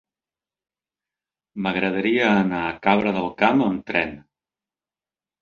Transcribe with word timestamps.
M'agradaria 1.65 2.31
anar 2.39 2.63
a 2.69 2.73
Cabra 2.87 3.15
del 3.19 3.29
Camp 3.43 3.63
amb 3.69 3.87
tren. 3.93 4.19